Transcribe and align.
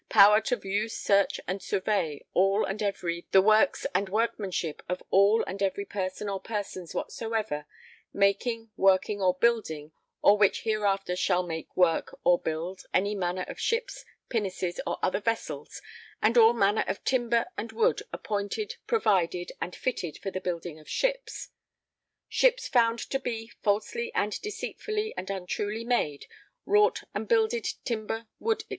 Power 0.09 0.41
to_] 0.41 0.59
view 0.59 0.89
search 0.89 1.39
and 1.47 1.61
survey 1.61 2.25
all 2.33 2.65
and 2.65 2.81
every 2.81 3.27
the 3.29 3.39
Works 3.39 3.85
and 3.93 4.09
Workmanship 4.09 4.81
of 4.89 5.03
all 5.11 5.43
and 5.43 5.61
every 5.61 5.85
person 5.85 6.27
or 6.27 6.39
persons 6.39 6.95
whatsoever 6.95 7.67
making 8.11 8.71
working 8.75 9.21
or 9.21 9.35
building 9.35 9.91
or 10.23 10.39
which 10.39 10.63
hereafter 10.63 11.15
shall 11.15 11.43
make 11.43 11.77
work 11.77 12.17
or 12.23 12.39
build 12.39 12.81
any 12.91 13.13
manner 13.13 13.43
of 13.47 13.59
ships, 13.59 14.03
pinnaces 14.27 14.81
or 14.87 14.97
other 15.03 15.19
vessels 15.21 15.83
and 16.19 16.35
all 16.35 16.53
manner 16.53 16.83
of 16.87 17.03
timber 17.03 17.45
and 17.55 17.71
wood 17.71 18.01
appointed 18.11 18.77
provided 18.87 19.51
and 19.61 19.75
fitted 19.75 20.17
for 20.17 20.31
the 20.31 20.41
building 20.41 20.79
of 20.79 20.89
ships... 20.89 21.49
[Ships 22.27 22.67
found 22.67 22.97
to 23.11 23.19
be] 23.19 23.51
falsely 23.61 24.11
and 24.15 24.41
deceitfully 24.41 25.13
and 25.15 25.29
untruly 25.29 25.83
made 25.83 26.25
wrought 26.65 27.03
and 27.13 27.27
builded 27.27 27.65
[_timber, 27.85 28.25
wood, 28.39 28.61
&c. 28.63 28.67